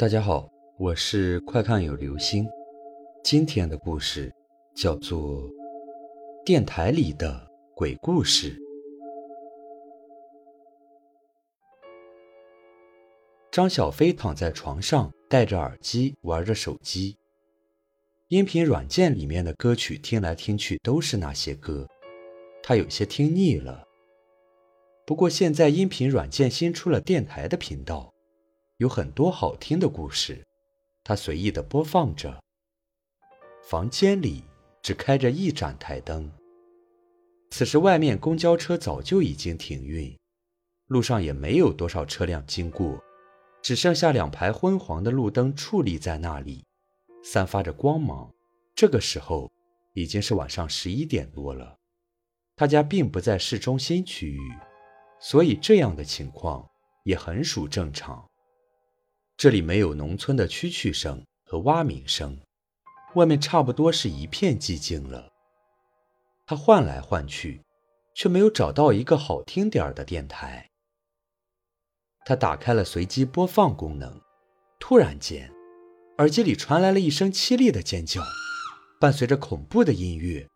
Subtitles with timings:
[0.00, 2.48] 大家好，我是快看有流星。
[3.22, 4.34] 今天的故事
[4.74, 5.42] 叫做
[6.42, 8.56] 《电台里的鬼故事》。
[13.52, 17.18] 张小飞躺在床上，戴着耳机玩着手机。
[18.28, 21.86] 音频软件里面的歌曲听来听去都是那些歌，
[22.62, 23.84] 他有些听腻了。
[25.04, 28.09] 不过现在音频软件新出了电台的频道。
[28.80, 30.42] 有很多好听的故事，
[31.04, 32.42] 他随意的播放着。
[33.62, 34.42] 房间里
[34.80, 36.32] 只开着一盏台灯。
[37.50, 40.16] 此时外面公交车早就已经停运，
[40.86, 42.98] 路上也没有多少车辆经过，
[43.60, 46.64] 只剩下两排昏黄的路灯矗立在那里，
[47.22, 48.32] 散发着光芒。
[48.74, 49.52] 这个时候
[49.92, 51.76] 已经是晚上十一点多了。
[52.56, 54.40] 他家并不在市中心区域，
[55.20, 56.66] 所以这样的情况
[57.04, 58.26] 也很属正常。
[59.40, 62.38] 这里没有农村的蛐蛐声和蛙鸣声，
[63.14, 65.30] 外面差不多是一片寂静了。
[66.44, 67.62] 他换来换去，
[68.14, 70.68] 却没有找到一个好听点儿的电台。
[72.26, 74.20] 他打开了随机播放功能，
[74.78, 75.50] 突然间，
[76.18, 78.22] 耳机里传来了一声凄厉的尖叫，
[79.00, 80.46] 伴随着恐怖的音乐，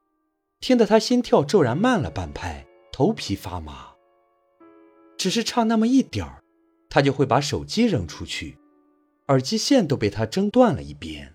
[0.61, 3.95] 听得他心跳骤然慢了半拍，头皮发麻。
[5.17, 6.45] 只是差那么一点儿，
[6.91, 8.59] 他就会把手机扔出去。
[9.29, 11.35] 耳机线都被他挣断了一边，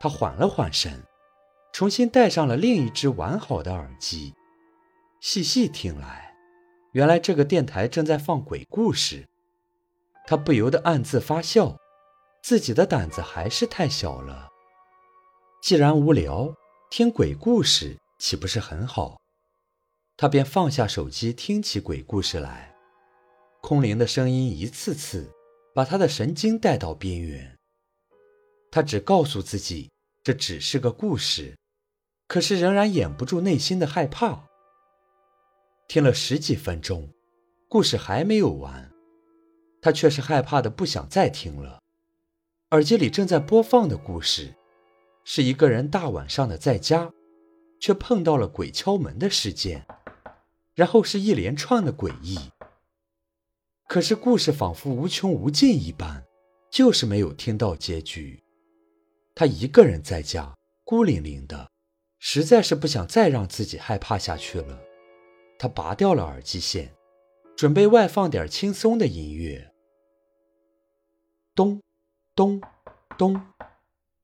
[0.00, 1.04] 他缓了缓神，
[1.70, 4.32] 重新戴上了另一只完好的耳机，
[5.20, 6.34] 细细听来，
[6.92, 9.28] 原来这个电台正在放鬼故事。
[10.26, 11.76] 他不由得暗自发笑，
[12.42, 14.48] 自己的胆子还是太小了。
[15.62, 16.54] 既然无聊，
[16.90, 19.20] 听鬼故事岂不是很好？
[20.16, 22.74] 他便放下手机，听起鬼故事来，
[23.60, 25.30] 空灵的声音一次次。
[25.76, 27.54] 把他的神经带到边缘，
[28.70, 29.90] 他只告诉自己
[30.22, 31.54] 这只是个故事，
[32.26, 34.46] 可是仍然掩不住内心的害怕。
[35.86, 37.10] 听了十几分钟，
[37.68, 38.90] 故事还没有完，
[39.82, 41.82] 他却是害怕的不想再听了。
[42.70, 44.54] 耳机里正在播放的故事，
[45.24, 47.12] 是一个人大晚上的在家，
[47.78, 49.84] 却碰到了鬼敲门的事件，
[50.74, 52.38] 然后是一连串的诡异。
[53.88, 56.24] 可是故事仿佛无穷无尽一般，
[56.70, 58.42] 就是没有听到结局。
[59.34, 60.54] 他一个人在家，
[60.84, 61.70] 孤零零的，
[62.18, 64.80] 实在是不想再让自己害怕下去了。
[65.58, 66.92] 他拔掉了耳机线，
[67.56, 69.72] 准备外放点轻松的音乐。
[71.54, 71.80] 咚，
[72.34, 72.60] 咚，
[73.16, 73.40] 咚。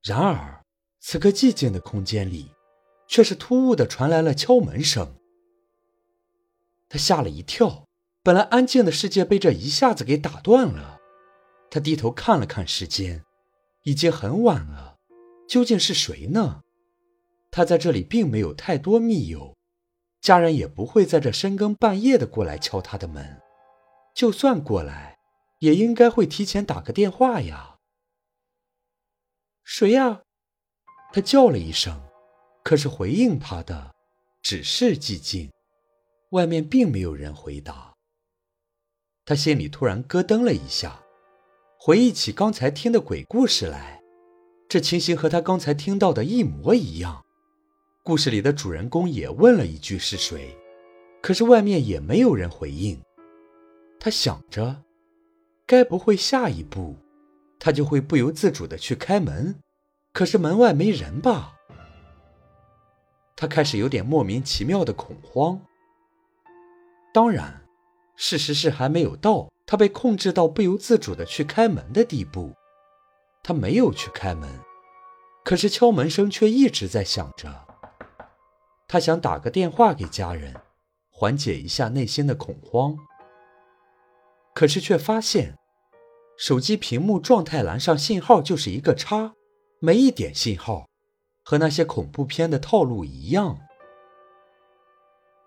[0.02, 0.64] 然而，
[0.98, 2.50] 此刻寂静的空间里，
[3.06, 5.16] 却是突兀的传来了敲门声。
[6.88, 7.86] 他吓了一跳。
[8.25, 11.00] 本来安静的世界被这一下子给打断了。
[11.71, 13.25] 他低头看了看时间，
[13.83, 14.97] 已经很晚了。
[15.49, 16.62] 究竟是谁呢？
[17.50, 19.56] 他在这里并没有太多密友，
[20.21, 23.41] 家人也不会在这深更半夜的过来敲他的门。
[24.15, 25.19] 就算过来，
[25.59, 27.77] 也应该会提前打个电话呀。
[29.65, 30.22] 谁呀？
[31.12, 32.00] 他叫了一声，
[32.62, 33.93] 可是回应他的
[34.43, 35.50] 只是寂静，
[36.31, 37.91] 外面并没有人回答。
[39.32, 41.00] 他心里突然咯噔了一下，
[41.78, 44.03] 回忆起刚才听的鬼故事来，
[44.69, 47.25] 这情形和他刚才听到的一模一样。
[48.03, 50.54] 故事里的主人公也问了一句是谁，
[51.22, 53.00] 可是外面也没有人回应。
[53.98, 54.82] 他想着，
[55.65, 56.94] 该不会下一步
[57.59, 59.59] 他就会不由自主的去开门，
[60.12, 61.54] 可是门外没人吧？
[63.34, 65.59] 他开始有点莫名其妙的恐慌。
[67.15, 67.61] 当然。
[68.16, 72.52] 事实是还没有到他被控制到不由自主的去开门的地步，
[73.42, 74.48] 他没有去开门，
[75.44, 77.66] 可是敲门声却一直在响着。
[78.86, 80.54] 他想打个电话给家人，
[81.10, 82.96] 缓解一下内心的恐慌，
[84.54, 85.58] 可是却发现
[86.36, 89.34] 手机屏幕状态栏上信号就是一个叉，
[89.80, 90.88] 没一点信号，
[91.42, 93.58] 和那些恐怖片的套路一样。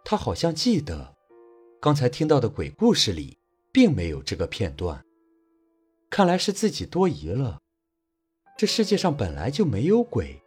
[0.04, 1.15] 他好像记得。
[1.86, 3.38] 刚才听到的鬼故事里，
[3.72, 5.06] 并没有这个片段。
[6.10, 7.62] 看来是自己多疑了。
[8.58, 10.42] 这世界上本来就没有鬼，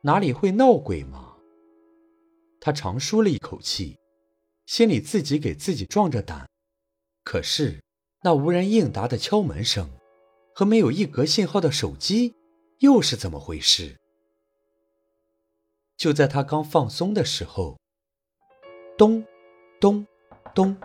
[0.00, 1.36] 哪里会闹鬼嘛？
[2.60, 3.96] 他长舒了一口气，
[4.66, 6.50] 心里自己给自己壮着胆。
[7.22, 7.80] 可是
[8.24, 9.88] 那无人应答的敲门声，
[10.52, 12.34] 和没有一格信号的手机，
[12.80, 14.00] 又是怎么回事？
[15.96, 17.78] 就在他刚放松的时候，
[18.98, 19.24] 咚，
[19.80, 20.04] 咚。
[20.54, 20.76] 咚！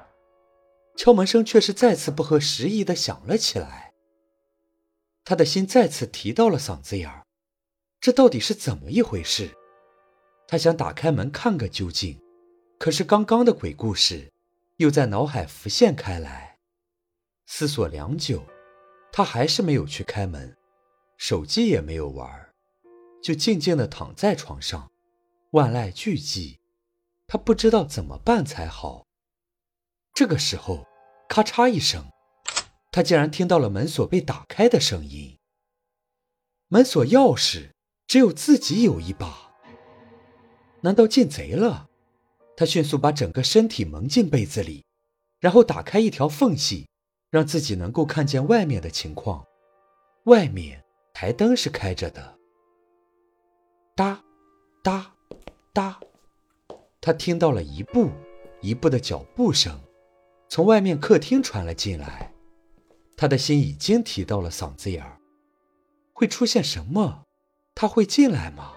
[0.95, 3.93] 敲门声却是再次不合时宜的响了起来。
[5.23, 7.23] 他的心再次提到了嗓子眼儿。
[7.99, 9.49] 这到底是怎么一回事？
[10.47, 12.21] 他想打开门看个究竟，
[12.79, 14.31] 可是刚刚的鬼故事
[14.77, 16.57] 又在脑海浮现开来。
[17.47, 18.43] 思索良久，
[19.11, 20.55] 他还是没有去开门，
[21.17, 22.49] 手机也没有玩，
[23.21, 24.89] 就静静地躺在床上，
[25.51, 26.57] 万籁俱寂。
[27.25, 29.06] 他不知道怎么办才好。
[30.17, 30.83] 这个时候，
[31.29, 32.03] 咔嚓一声，
[32.91, 35.37] 他竟然听到了门锁被打开的声音。
[36.69, 37.69] 门锁钥匙
[38.07, 39.53] 只有自己有一把，
[40.81, 41.87] 难道进贼了？
[42.55, 44.83] 他迅速把整个身体蒙进被子里，
[45.39, 46.87] 然后打开一条缝隙，
[47.29, 49.45] 让自己能够看见外面的情况。
[50.23, 50.83] 外面
[51.13, 52.39] 台灯是开着的。
[53.95, 54.23] 哒，
[54.81, 55.13] 哒，
[55.71, 55.99] 哒，
[56.99, 58.09] 他听到了一步
[58.61, 59.79] 一步的脚步声。
[60.49, 62.33] 从外面客厅传了进来，
[63.15, 65.19] 他的心已经提到了嗓子眼儿。
[66.13, 67.23] 会出现什么？
[67.75, 68.73] 他会进来吗？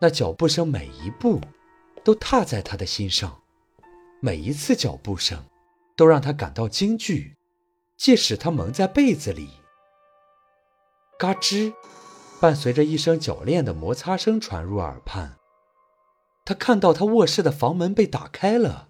[0.00, 1.40] 那脚步声每一步
[2.04, 3.40] 都踏在他的心上，
[4.20, 5.44] 每一次脚步声
[5.96, 7.36] 都让他感到惊惧，
[7.96, 9.48] 即使他蒙在被子里。
[11.18, 11.72] 嘎吱，
[12.40, 15.38] 伴随着一声铰链的摩擦声传入耳畔，
[16.44, 18.89] 他看到他卧室的房门被打开了。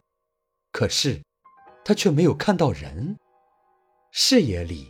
[0.81, 1.23] 可是，
[1.85, 3.19] 他却没有看到人，
[4.13, 4.89] 视野里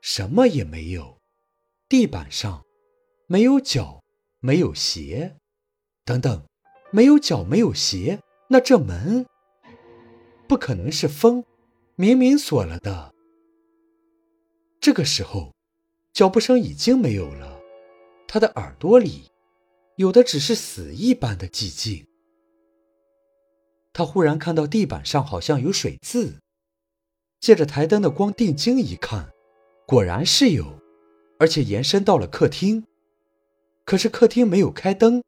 [0.00, 1.16] 什么也没有，
[1.88, 2.64] 地板上
[3.28, 4.02] 没有脚，
[4.40, 5.36] 没有鞋，
[6.04, 6.44] 等等，
[6.90, 8.18] 没有脚，没有鞋，
[8.48, 9.26] 那这门
[10.48, 11.44] 不可能是风，
[11.94, 13.14] 明明锁了的。
[14.80, 15.54] 这个时候，
[16.12, 17.60] 脚步声已经没有了，
[18.26, 19.30] 他的耳朵里
[19.94, 22.07] 有的只是死一般的寂静。
[23.92, 26.38] 他忽然看到地板上好像有水渍，
[27.40, 29.30] 借着台灯的光定睛一看，
[29.86, 30.78] 果然是有，
[31.38, 32.84] 而且延伸到了客厅。
[33.84, 35.22] 可是客厅没有开灯，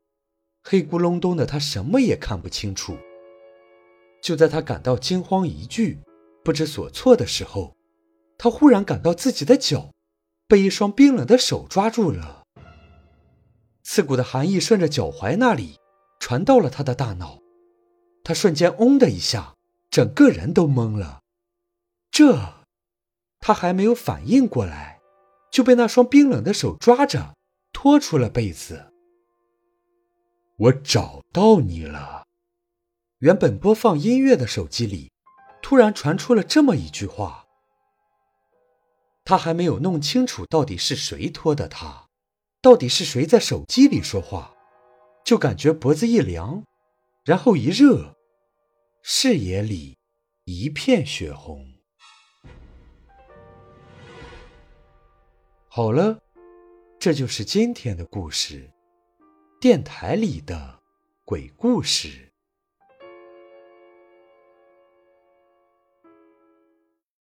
[0.62, 2.97] 黑咕隆咚的，他什么也看不清楚。
[4.23, 5.99] 就在他感到惊慌疑惧、
[6.45, 7.75] 不知所措的时候，
[8.37, 9.91] 他忽然感到自己的脚
[10.47, 12.45] 被一双冰冷的手抓住了，
[13.83, 15.79] 刺骨的寒意顺着脚踝那里
[16.21, 17.39] 传到了他的大脑。
[18.23, 19.57] 他瞬间“嗡”的一下，
[19.91, 21.21] 整个人都懵了。
[22.11, 22.67] 这，
[23.41, 25.01] 他还没有反应过来，
[25.51, 27.35] 就被那双冰冷的手抓着，
[27.73, 28.93] 拖出了被子。
[30.59, 32.25] 我找到你了。
[33.21, 35.11] 原本播放音乐的手机里，
[35.63, 37.47] 突然传出了这么一句话。
[39.25, 42.07] 他还没有弄清楚到底是谁拖的他，
[42.61, 44.55] 到底是谁在手机里说话，
[45.25, 46.65] 就感觉脖子一凉。
[47.23, 48.17] 然后一热，
[49.03, 49.99] 视野里
[50.45, 51.67] 一片血红。
[55.69, 56.23] 好了，
[56.99, 58.73] 这就是今天的故事，
[59.61, 60.81] 电台里的
[61.27, 62.30] 鬼故事。